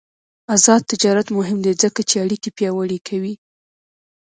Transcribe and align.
آزاد 0.55 0.81
تجارت 0.91 1.27
مهم 1.37 1.57
دی 1.65 1.73
ځکه 1.83 2.01
چې 2.09 2.15
اړیکې 2.23 2.49
پیاوړې 2.57 2.99
کوي. 3.07 3.33